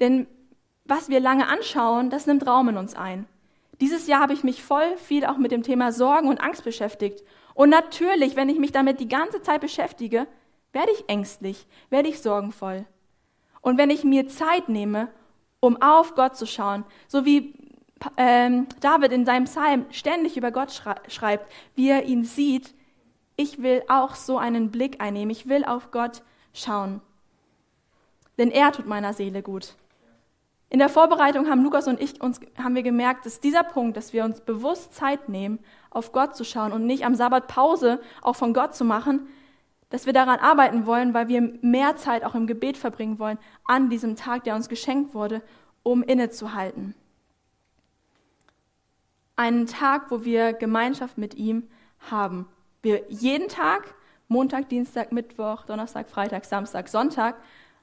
[0.00, 0.26] Denn
[0.84, 3.26] was wir lange anschauen, das nimmt Raum in uns ein.
[3.80, 7.22] Dieses Jahr habe ich mich voll viel auch mit dem Thema Sorgen und Angst beschäftigt.
[7.54, 10.26] Und natürlich, wenn ich mich damit die ganze Zeit beschäftige,
[10.72, 12.86] werde ich ängstlich, werde ich sorgenvoll.
[13.60, 15.08] Und wenn ich mir Zeit nehme,
[15.60, 17.54] um auf Gott zu schauen, so wie
[18.16, 20.72] ähm, David in seinem Psalm ständig über Gott
[21.08, 22.74] schreibt, wie er ihn sieht,
[23.36, 27.00] ich will auch so einen Blick einnehmen, ich will auf Gott schauen.
[28.38, 29.74] Denn er tut meiner Seele gut.
[30.68, 34.14] In der Vorbereitung haben Lukas und ich uns haben wir gemerkt, dass dieser Punkt, dass
[34.14, 35.58] wir uns bewusst Zeit nehmen,
[35.90, 39.28] auf Gott zu schauen und nicht am Sabbat Pause auch von Gott zu machen,
[39.90, 43.90] dass wir daran arbeiten wollen, weil wir mehr Zeit auch im Gebet verbringen wollen an
[43.90, 45.42] diesem Tag, der uns geschenkt wurde,
[45.82, 46.94] um innezuhalten.
[49.36, 51.68] Einen Tag, wo wir Gemeinschaft mit ihm
[52.10, 52.48] haben.
[52.82, 53.94] Wir jeden Tag,
[54.26, 57.36] Montag, Dienstag, Mittwoch, Donnerstag, Freitag, Samstag, Sonntag,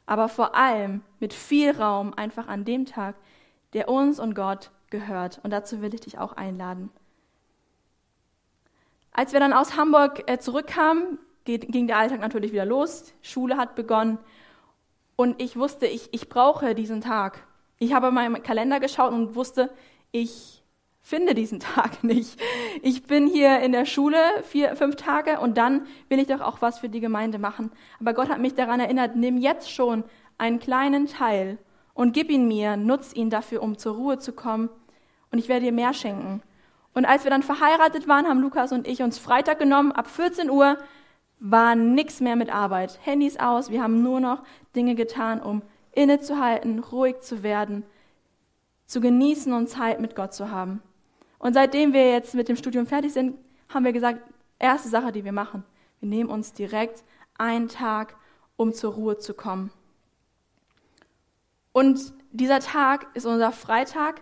[0.06, 3.16] aber vor allem mit viel Raum einfach an dem Tag,
[3.74, 5.40] der uns und Gott gehört.
[5.44, 6.92] Und dazu will ich dich auch einladen.
[9.12, 13.14] Als wir dann aus Hamburg äh, zurückkamen, ging der Alltag natürlich wieder los.
[13.22, 14.18] Schule hat begonnen.
[15.16, 17.46] Und ich wusste, ich, ich brauche diesen Tag.
[17.78, 19.70] Ich habe in meinem Kalender geschaut und wusste,
[20.12, 20.59] ich
[21.10, 22.40] finde diesen Tag nicht.
[22.84, 26.62] Ich bin hier in der Schule vier, fünf Tage und dann will ich doch auch
[26.62, 27.72] was für die Gemeinde machen.
[28.00, 30.04] Aber Gott hat mich daran erinnert, nimm jetzt schon
[30.38, 31.58] einen kleinen Teil
[31.96, 34.70] und gib ihn mir, nutz ihn dafür, um zur Ruhe zu kommen
[35.32, 36.42] und ich werde dir mehr schenken.
[36.94, 40.50] Und als wir dann verheiratet waren, haben Lukas und ich uns Freitag genommen, ab 14
[40.50, 40.78] Uhr
[41.40, 43.00] war nichts mehr mit Arbeit.
[43.04, 44.44] Handys aus, wir haben nur noch
[44.76, 47.84] Dinge getan, um innezuhalten, ruhig zu werden,
[48.86, 50.82] zu genießen und Zeit mit Gott zu haben.
[51.40, 53.38] Und seitdem wir jetzt mit dem Studium fertig sind,
[53.74, 54.22] haben wir gesagt,
[54.60, 55.64] erste Sache, die wir machen,
[56.00, 57.04] wir nehmen uns direkt
[57.38, 58.16] einen Tag,
[58.56, 59.72] um zur Ruhe zu kommen.
[61.72, 64.22] Und dieser Tag ist unser Freitag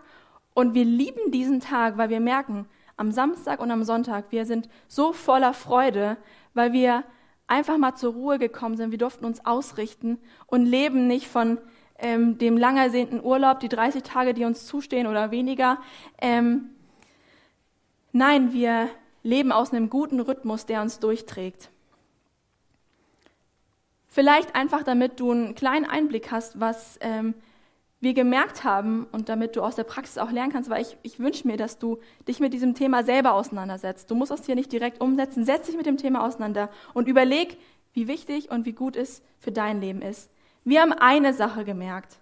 [0.54, 4.70] und wir lieben diesen Tag, weil wir merken, am Samstag und am Sonntag, wir sind
[4.88, 6.18] so voller Freude,
[6.54, 7.04] weil wir
[7.46, 8.92] einfach mal zur Ruhe gekommen sind.
[8.92, 11.60] Wir durften uns ausrichten und leben nicht von
[12.00, 15.78] ähm, dem lang ersehnten Urlaub, die 30 Tage, die uns zustehen oder weniger.
[16.20, 16.72] Ähm,
[18.18, 18.90] nein, wir
[19.24, 21.70] leben aus einem guten Rhythmus, der uns durchträgt.
[24.08, 27.36] Vielleicht einfach, damit du einen kleinen Einblick hast, was ähm,
[28.00, 31.20] wir gemerkt haben und damit du aus der Praxis auch lernen kannst, weil ich, ich
[31.20, 34.10] wünsche mir, dass du dich mit diesem Thema selber auseinandersetzt.
[34.10, 37.58] Du musst es hier nicht direkt umsetzen, setz dich mit dem Thema auseinander und überleg,
[37.94, 40.30] wie wichtig und wie gut es für dein Leben ist.
[40.64, 42.20] Wir haben eine Sache gemerkt.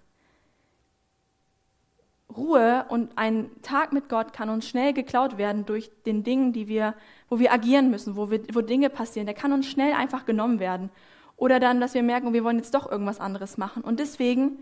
[2.36, 6.68] Ruhe und ein Tag mit Gott kann uns schnell geklaut werden durch den Dingen, die
[6.68, 6.94] wir,
[7.28, 9.26] wo wir agieren müssen, wo, wir, wo Dinge passieren.
[9.26, 10.90] Der kann uns schnell einfach genommen werden.
[11.36, 13.82] Oder dann, dass wir merken, wir wollen jetzt doch irgendwas anderes machen.
[13.82, 14.58] Und deswegen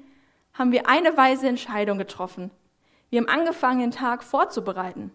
[0.53, 2.51] haben wir eine weise Entscheidung getroffen.
[3.11, 5.13] Wir haben angefangen, den Tag vorzubereiten.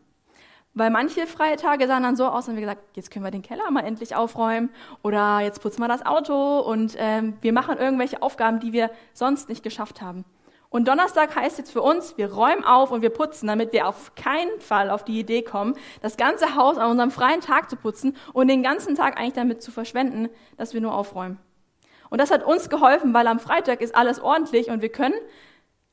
[0.74, 3.42] Weil manche freie Tage sahen dann so aus, und wir gesagt, jetzt können wir den
[3.42, 4.70] Keller mal endlich aufräumen
[5.02, 9.50] oder jetzt putzen wir das Auto und ähm, wir machen irgendwelche Aufgaben, die wir sonst
[9.50, 10.26] nicht geschafft haben.
[10.70, 14.14] Und Donnerstag heißt jetzt für uns, wir räumen auf und wir putzen, damit wir auf
[14.14, 18.16] keinen Fall auf die Idee kommen, das ganze Haus an unserem freien Tag zu putzen
[18.34, 21.40] und den ganzen Tag eigentlich damit zu verschwenden, dass wir nur aufräumen.
[22.12, 25.16] Und das hat uns geholfen, weil am Freitag ist alles ordentlich und wir können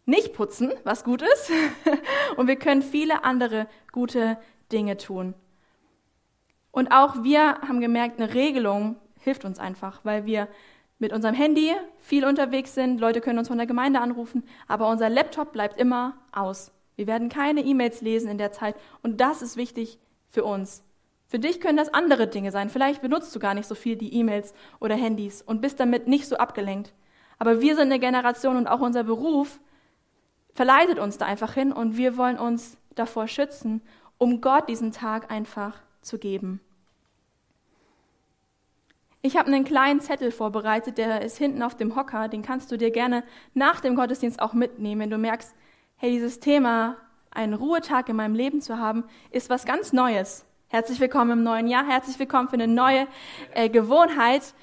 [0.05, 1.51] nicht putzen, was gut ist,
[2.37, 4.39] und wir können viele andere gute
[4.73, 5.35] Dinge tun.
[6.71, 10.49] Und auch wir haben gemerkt, eine Regelung hilft uns einfach, weil wir
[10.99, 15.11] mit unserem Handy viel unterwegs sind, Leute können uns von der Gemeinde anrufen, aber unser
[15.11, 16.73] Laptop bleibt immer aus.
[16.97, 20.83] Wir werden keine E-Mails lesen in der Zeit und das ist wichtig für uns.
[21.29, 22.71] Für dich können das andere Dinge sein.
[22.71, 26.27] Vielleicht benutzt du gar nicht so viel die E-Mails oder Handys und bist damit nicht
[26.27, 26.95] so abgelenkt.
[27.39, 29.61] Aber wir sind eine Generation und auch unser Beruf
[30.55, 33.83] verleitet uns da einfach hin und wir wollen uns davor schützen,
[34.19, 36.61] um Gott diesen Tag einfach zu geben.
[39.27, 42.79] Ich habe einen kleinen Zettel vorbereitet, der ist hinten auf dem Hocker, den kannst du
[42.79, 45.53] dir gerne nach dem Gottesdienst auch mitnehmen, wenn du merkst,
[45.97, 46.95] hey, dieses Thema,
[47.33, 50.47] einen Ruhetag in meinem Leben zu haben, ist was ganz Neues.
[50.69, 53.09] Herzlich willkommen im neuen Jahr, herzlich willkommen für eine neue
[53.53, 54.55] äh, Gewohnheit.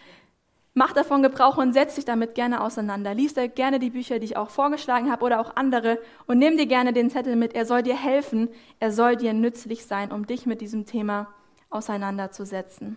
[0.74, 3.14] Mach davon Gebrauch und setz dich damit gerne auseinander.
[3.14, 6.56] Lies da gerne die Bücher, die ich auch vorgeschlagen habe oder auch andere und nimm
[6.56, 7.54] dir gerne den Zettel mit.
[7.54, 8.48] Er soll dir helfen,
[8.80, 11.28] er soll dir nützlich sein, um dich mit diesem Thema
[11.70, 12.96] auseinanderzusetzen.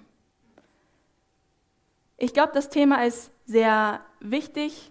[2.19, 4.91] Ich glaube, das Thema ist sehr wichtig,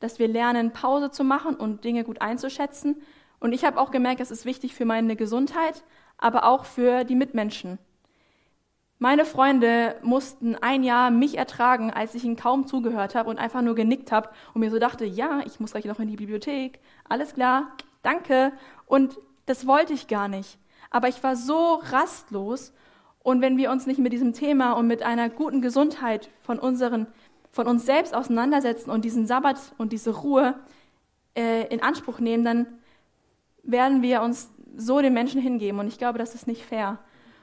[0.00, 3.02] dass wir lernen, Pause zu machen und Dinge gut einzuschätzen.
[3.40, 5.82] Und ich habe auch gemerkt, es ist wichtig für meine Gesundheit,
[6.16, 7.78] aber auch für die Mitmenschen.
[8.98, 13.60] Meine Freunde mussten ein Jahr mich ertragen, als ich ihnen kaum zugehört habe und einfach
[13.60, 16.78] nur genickt habe und mir so dachte, ja, ich muss gleich noch in die Bibliothek,
[17.08, 18.52] alles klar, danke.
[18.86, 20.58] Und das wollte ich gar nicht.
[20.90, 22.72] Aber ich war so rastlos
[23.24, 27.06] und wenn wir uns nicht mit diesem Thema und mit einer guten Gesundheit von, unseren,
[27.50, 30.60] von uns selbst auseinandersetzen und diesen Sabbat und diese Ruhe
[31.34, 32.66] äh, in Anspruch nehmen, dann
[33.62, 35.80] werden wir uns so den Menschen hingeben.
[35.80, 36.98] Und ich glaube, das ist nicht fair.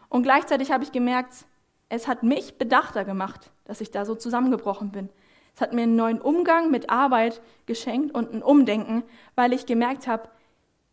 [0.08, 1.46] Und gleichzeitig habe ich gemerkt,
[1.90, 5.10] es hat mich bedachter gemacht, dass ich da so zusammengebrochen bin.
[5.56, 9.02] Es hat mir einen neuen Umgang mit Arbeit geschenkt und ein Umdenken,
[9.34, 10.30] weil ich gemerkt habe,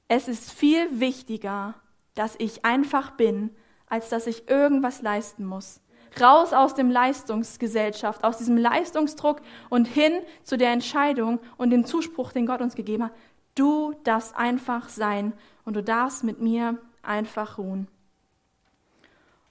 [0.09, 1.75] es ist viel wichtiger,
[2.15, 3.51] dass ich einfach bin,
[3.89, 5.81] als dass ich irgendwas leisten muss.
[6.21, 12.33] Raus aus dem Leistungsgesellschaft, aus diesem Leistungsdruck und hin zu der Entscheidung und dem Zuspruch,
[12.33, 13.13] den Gott uns gegeben hat.
[13.55, 15.33] Du darfst einfach sein
[15.65, 17.89] und du darfst mit mir einfach ruhen.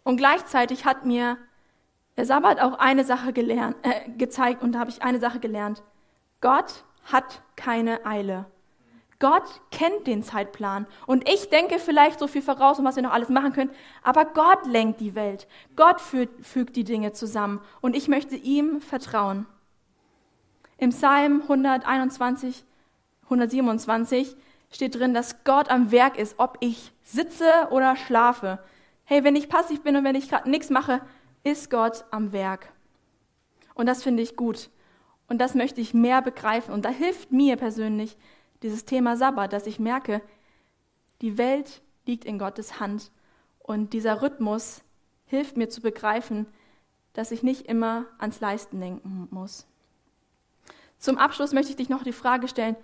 [0.03, 1.37] Und gleichzeitig hat mir
[2.15, 5.83] der Sabbat auch eine Sache gelernt, äh, gezeigt und da habe ich eine Sache gelernt.
[6.41, 8.45] Gott hat keine Eile.
[9.19, 10.85] Gott kennt den Zeitplan.
[11.07, 13.71] Und ich denke vielleicht so viel voraus und was wir noch alles machen können,
[14.03, 15.47] aber Gott lenkt die Welt.
[15.75, 19.47] Gott fügt, die Dinge zusammen und ich möchte ihm vertrauen.
[20.77, 22.63] Im Psalm 121,
[23.23, 24.35] 127
[24.69, 28.59] steht drin, dass Gott am Werk ist, ob ich sitze oder schlafe.
[29.05, 31.01] Hey, wenn ich passiv bin und wenn ich gerade nichts mache,
[31.43, 32.71] ist Gott am Werk.
[33.73, 34.69] Und das finde ich gut.
[35.27, 36.73] Und das möchte ich mehr begreifen.
[36.73, 38.17] Und da hilft mir persönlich
[38.63, 40.21] dieses Thema Sabbat, dass ich merke,
[41.21, 43.11] die Welt liegt in Gottes Hand.
[43.59, 44.81] Und dieser Rhythmus
[45.25, 46.47] hilft mir zu begreifen,
[47.13, 49.67] dass ich nicht immer ans Leisten denken muss.
[50.99, 52.75] Zum Abschluss möchte ich dich noch die Frage stellen,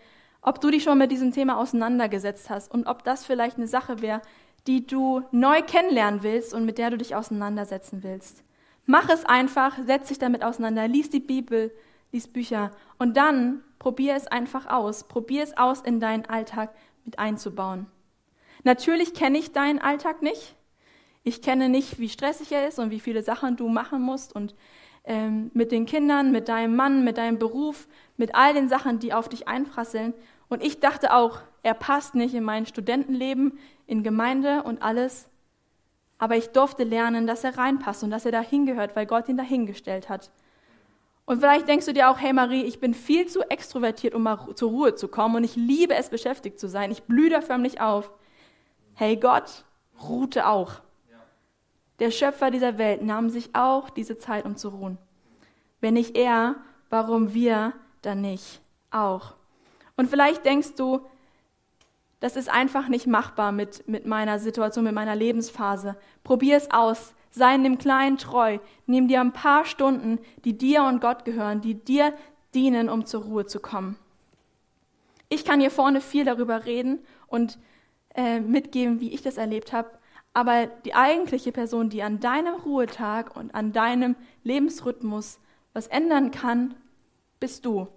[0.42, 4.02] ob du dich schon mit diesem Thema auseinandergesetzt hast und ob das vielleicht eine Sache
[4.02, 4.22] wäre,
[4.68, 8.44] die du neu kennenlernen willst und mit der du dich auseinandersetzen willst.
[8.86, 11.74] Mach es einfach, setz dich damit auseinander, lies die Bibel,
[12.12, 15.04] lies Bücher und dann probier es einfach aus.
[15.04, 17.86] Probier es aus, in deinen Alltag mit einzubauen.
[18.64, 20.56] Natürlich kenne ich deinen Alltag nicht.
[21.24, 24.56] Ich kenne nicht, wie stressig er ist und wie viele Sachen du machen musst und
[25.04, 29.14] ähm, mit den Kindern, mit deinem Mann, mit deinem Beruf, mit all den Sachen, die
[29.14, 30.14] auf dich einprasseln.
[30.48, 35.28] Und ich dachte auch, er passt nicht in mein Studentenleben, in Gemeinde und alles.
[36.20, 39.36] Aber ich durfte lernen, dass er reinpasst und dass er dahin gehört, weil Gott ihn
[39.36, 40.32] dahingestellt hat.
[41.26, 44.54] Und vielleicht denkst du dir auch, hey Marie, ich bin viel zu extrovertiert, um mal
[44.56, 46.92] zur Ruhe zu kommen und ich liebe es, beschäftigt zu sein.
[46.92, 48.12] Ich blühe da förmlich auf.
[48.94, 49.64] Hey Gott
[50.02, 50.82] ruhte auch.
[52.00, 54.98] Der Schöpfer dieser Welt nahm sich auch diese Zeit, um zu ruhen.
[55.80, 56.56] Wenn nicht er,
[56.90, 59.36] warum wir dann nicht auch?
[59.96, 61.02] Und vielleicht denkst du,
[62.20, 65.96] das ist einfach nicht machbar mit, mit meiner Situation, mit meiner Lebensphase.
[66.24, 67.14] Probier es aus.
[67.36, 68.60] Sei in dem Kleinen treu.
[68.86, 72.14] Nimm dir ein paar Stunden, die dir und Gott gehören, die dir
[72.54, 73.98] dienen, um zur Ruhe zu kommen.
[75.30, 77.58] Ich kann hier vorne viel darüber reden und
[78.14, 79.90] äh, mitgeben, wie ich das erlebt habe.
[80.34, 85.40] Aber die eigentliche Person, die an deinem Ruhetag und an deinem Lebensrhythmus
[85.74, 86.76] was ändern kann,
[87.40, 87.88] bist du.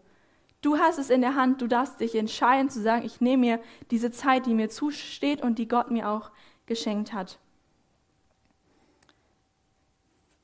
[0.63, 3.61] Du hast es in der Hand, du darfst dich entscheiden zu sagen, ich nehme mir
[3.91, 6.31] diese Zeit, die mir zusteht und die Gott mir auch
[6.65, 7.39] geschenkt hat.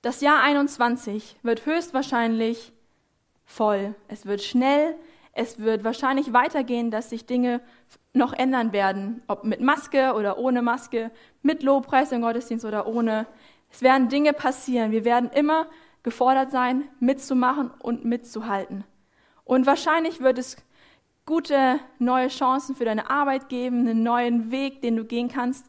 [0.03, 2.73] Das Jahr 21 wird höchstwahrscheinlich
[3.45, 3.95] voll.
[4.09, 4.97] Es wird schnell,
[5.33, 7.61] es wird wahrscheinlich weitergehen, dass sich Dinge
[8.13, 11.13] noch ändern werden, ob mit Maske oder ohne Maske,
[11.43, 13.29] mit Lobpreis im Gottesdienst oder ohne.
[13.71, 14.91] Es werden Dinge passieren.
[14.91, 15.69] Wir werden immer
[16.03, 18.83] gefordert sein, mitzumachen und mitzuhalten.
[19.45, 20.57] Und wahrscheinlich wird es
[21.27, 25.67] gute neue Chancen für deine Arbeit geben, einen neuen Weg, den du gehen kannst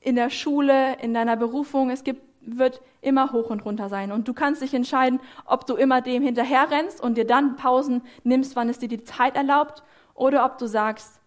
[0.00, 1.88] in der Schule, in deiner Berufung.
[1.88, 4.12] Es gibt, wird immer hoch und runter sein.
[4.12, 8.02] Und du kannst dich entscheiden, ob du immer dem hinterher rennst und dir dann Pausen
[8.24, 9.82] nimmst, wann es dir die Zeit erlaubt,
[10.14, 11.20] oder ob du sagst,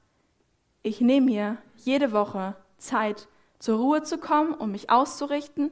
[0.83, 5.71] ich nehme mir jede Woche Zeit, zur Ruhe zu kommen, um mich auszurichten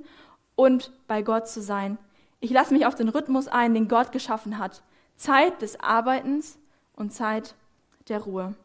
[0.56, 1.97] und bei Gott zu sein.
[2.39, 4.82] Ich lasse mich auf den Rhythmus ein, den Gott geschaffen hat.
[5.17, 6.58] Zeit des Arbeitens
[6.95, 7.54] und Zeit
[8.08, 8.56] der Ruhe.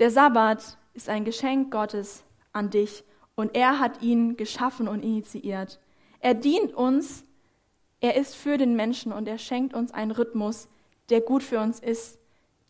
[0.00, 3.04] Der Sabbat ist ein Geschenk Gottes an dich
[3.38, 5.80] und er hat ihn geschaffen und initiiert.
[6.20, 7.24] Er dient uns,
[8.00, 10.68] er ist für den Menschen und er schenkt uns einen Rhythmus,
[11.08, 12.18] der gut für uns ist,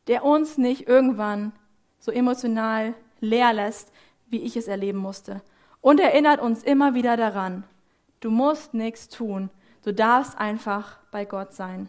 [0.06, 1.52] der uns nicht irgendwann
[1.98, 3.92] so emotional leer lässt,
[4.28, 5.42] wie ich es erleben musste.
[5.80, 7.64] Und erinnert uns immer wieder daran,
[8.20, 9.50] du musst nichts tun,
[9.88, 11.88] Du darfst einfach bei Gott sein.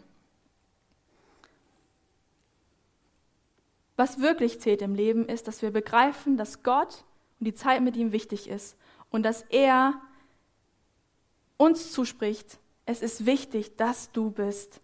[3.96, 7.04] Was wirklich zählt im Leben ist, dass wir begreifen, dass Gott
[7.40, 8.76] und die Zeit mit ihm wichtig ist
[9.10, 9.94] und dass er
[11.56, 14.80] uns zuspricht, es ist wichtig, dass du bist.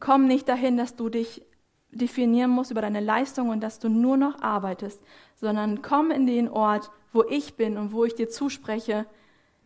[0.00, 1.42] Komm nicht dahin, dass du dich
[1.90, 5.00] definieren musst über deine Leistung und dass du nur noch arbeitest,
[5.34, 9.06] sondern komm in den Ort, wo ich bin und wo ich dir zuspreche,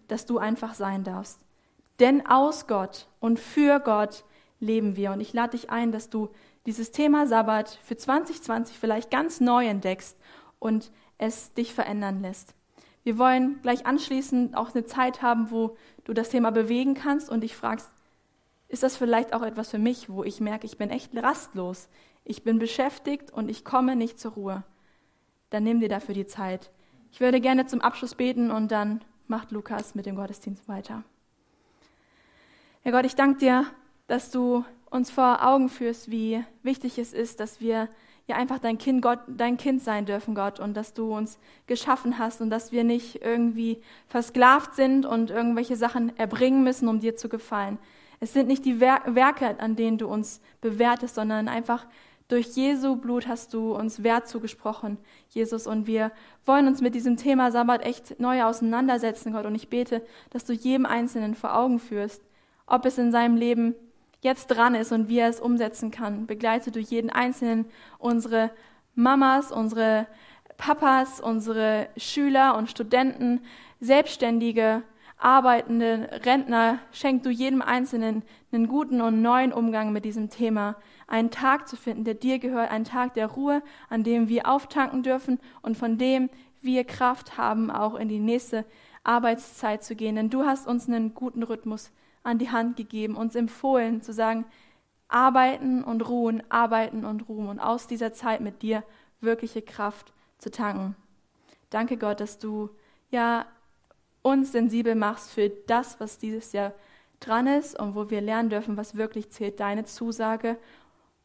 [0.09, 1.41] dass du einfach sein darfst.
[1.99, 4.25] Denn aus Gott und für Gott
[4.61, 5.13] leben wir.
[5.13, 6.31] Und ich lade dich ein, dass du
[6.67, 10.17] dieses Thema Sabbat für 2020 vielleicht ganz neu entdeckst
[10.59, 10.93] und
[11.23, 12.55] es dich verändern lässt.
[13.05, 17.43] Wir wollen gleich anschließend auch eine Zeit haben, wo du das Thema bewegen kannst und
[17.43, 17.91] dich fragst,
[18.69, 21.89] ist das vielleicht auch etwas für mich, wo ich merke, ich bin echt rastlos,
[22.25, 24.65] ich bin beschäftigt und ich komme nicht zur Ruhe.
[25.51, 26.71] Dann nimm dir dafür die Zeit.
[27.11, 31.05] Ich würde gerne zum Abschluss beten und dann macht Lukas mit dem Gottesdienst weiter.
[32.83, 33.67] Herr Gott, ich danke dir,
[34.07, 37.89] dass du uns vor Augen führst, wie wichtig es ist, dass wir
[38.27, 42.19] ja einfach dein Kind, Gott, dein Kind sein dürfen, Gott, und dass du uns geschaffen
[42.19, 47.17] hast und dass wir nicht irgendwie versklavt sind und irgendwelche Sachen erbringen müssen, um dir
[47.17, 47.79] zu gefallen.
[48.21, 51.87] Es sind nicht die Werke, an denen du uns bewertest, sondern einfach
[52.29, 54.97] durch Jesu Blut hast du uns Wert zugesprochen,
[55.29, 56.13] Jesus, und wir
[56.47, 59.45] wollen uns mit diesem Thema Sabbat echt neu auseinandersetzen, Gott.
[59.45, 62.23] Und ich bete, dass du jedem Einzelnen vor Augen führst,
[62.67, 63.75] ob es in seinem Leben
[64.23, 66.27] jetzt dran ist und wie er es umsetzen kann.
[66.27, 67.67] Begleite du jeden Einzelnen,
[67.99, 68.51] unsere
[68.95, 70.07] Mamas, unsere
[70.57, 73.41] Papas, unsere Schüler und Studenten,
[73.81, 74.83] Selbstständige,
[75.19, 80.77] Arbeitende, Rentner, schenk du jedem Einzelnen einen guten und neuen Umgang mit diesem Thema.
[81.07, 85.03] Einen Tag zu finden, der dir gehört, einen Tag der Ruhe, an dem wir auftanken
[85.03, 86.29] dürfen und von dem
[86.61, 88.65] wir Kraft haben, auch in die nächste
[89.05, 90.17] Arbeitszeit zu gehen.
[90.17, 91.91] Denn du hast uns einen guten Rhythmus
[92.23, 94.45] an die Hand gegeben, uns empfohlen zu sagen,
[95.09, 98.83] arbeiten und ruhen, arbeiten und ruhen und aus dieser Zeit mit dir
[99.21, 100.97] wirkliche Kraft zu tanken.
[101.71, 102.71] Danke Gott, dass du
[103.11, 103.47] ja
[104.23, 106.73] uns sensibel machst für das, was dieses Jahr
[107.21, 110.59] dran ist und wo wir lernen dürfen, was wirklich zählt, deine Zusage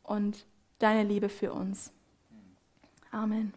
[0.04, 0.46] und
[0.80, 1.92] deine Liebe für uns.
[3.12, 3.54] Amen.